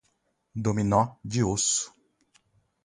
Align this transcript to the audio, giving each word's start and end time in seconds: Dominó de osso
Dominó 0.55 1.19
de 1.21 1.43
osso 1.43 1.93